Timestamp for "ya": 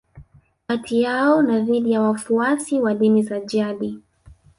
1.91-2.01